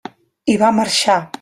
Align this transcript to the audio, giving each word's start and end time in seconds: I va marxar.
I 0.53 0.55
va 0.63 0.73
marxar. 0.79 1.21